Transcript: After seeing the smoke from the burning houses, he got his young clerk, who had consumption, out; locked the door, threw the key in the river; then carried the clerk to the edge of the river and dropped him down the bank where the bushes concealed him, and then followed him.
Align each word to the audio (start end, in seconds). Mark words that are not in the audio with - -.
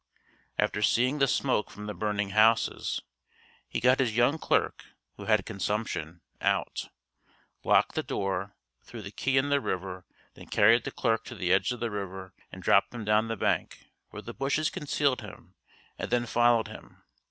After 0.57 0.81
seeing 0.81 1.19
the 1.19 1.27
smoke 1.27 1.69
from 1.69 1.85
the 1.85 1.93
burning 1.93 2.31
houses, 2.31 3.03
he 3.67 3.79
got 3.79 3.99
his 3.99 4.17
young 4.17 4.39
clerk, 4.39 4.83
who 5.15 5.25
had 5.25 5.45
consumption, 5.45 6.21
out; 6.41 6.89
locked 7.63 7.93
the 7.93 8.01
door, 8.01 8.55
threw 8.81 9.03
the 9.03 9.11
key 9.11 9.37
in 9.37 9.49
the 9.49 9.61
river; 9.61 10.07
then 10.33 10.47
carried 10.47 10.85
the 10.85 10.91
clerk 10.91 11.23
to 11.25 11.35
the 11.35 11.53
edge 11.53 11.71
of 11.71 11.81
the 11.81 11.91
river 11.91 12.33
and 12.51 12.63
dropped 12.63 12.91
him 12.95 13.05
down 13.05 13.27
the 13.27 13.37
bank 13.37 13.91
where 14.09 14.23
the 14.23 14.33
bushes 14.33 14.71
concealed 14.71 15.21
him, 15.21 15.53
and 15.99 16.09
then 16.09 16.25
followed 16.25 16.67
him. 16.67 17.03